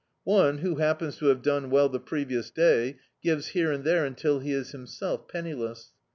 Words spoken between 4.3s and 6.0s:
he is himself penniless.